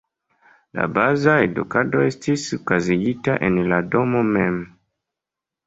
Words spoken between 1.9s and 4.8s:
estis okazigita en la domo mem.